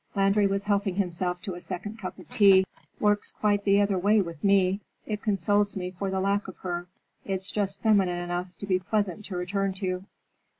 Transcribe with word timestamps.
Landry 0.15 0.47
was 0.47 0.63
helping 0.63 0.95
himself 0.95 1.43
to 1.43 1.53
a 1.53 1.61
second 1.61 1.99
cup 1.99 2.17
of 2.17 2.27
tea. 2.31 2.65
"Works 2.99 3.31
quite 3.31 3.63
the 3.65 3.79
other 3.81 3.99
way 3.99 4.19
with 4.19 4.43
me. 4.43 4.79
It 5.05 5.21
consoles 5.21 5.77
me 5.77 5.91
for 5.91 6.09
the 6.09 6.19
lack 6.19 6.47
of 6.47 6.57
her. 6.63 6.87
It's 7.23 7.51
just 7.51 7.83
feminine 7.83 8.17
enough 8.17 8.47
to 8.57 8.65
be 8.65 8.79
pleasant 8.79 9.25
to 9.25 9.37
return 9.37 9.73
to. 9.73 10.05